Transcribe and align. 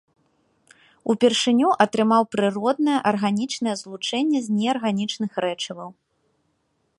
Упершыню 1.13 1.69
атрымаў 1.85 2.23
прыроднае 2.35 2.95
арганічнае 3.11 3.75
злучэнне 3.83 4.39
з 4.47 4.59
неарганічных 4.63 5.31
рэчываў. 5.47 5.89